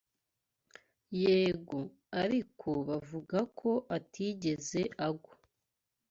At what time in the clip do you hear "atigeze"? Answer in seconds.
3.97-4.81